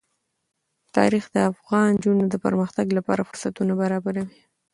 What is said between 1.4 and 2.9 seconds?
افغان نجونو د پرمختګ